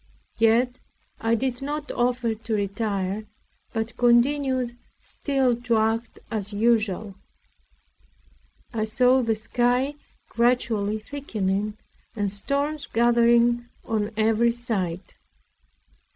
[0.39, 0.79] Yet
[1.19, 3.27] I did not offer to retire,
[3.71, 7.13] but continued still to act as usual.
[8.73, 9.93] I saw the sky
[10.27, 11.77] gradually thickening
[12.15, 15.13] and storms gathering on every side.